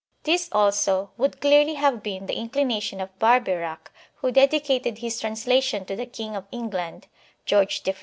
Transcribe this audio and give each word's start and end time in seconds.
This 0.23 0.49
also 0.51 1.11
would 1.15 1.39
clearly 1.39 1.75
have 1.75 2.01
been 2.01 2.25
the 2.25 2.33
inclination 2.33 2.99
of 2.99 3.19
Barbeyrac, 3.19 3.91
who 4.15 4.31
dedicated 4.31 4.97
his 4.97 5.19
translation 5.19 5.85
to 5.85 5.95
the 5.95 6.07
king 6.07 6.35
of 6.35 6.47
England, 6.51 7.05
George 7.45 7.83
I. 7.87 7.93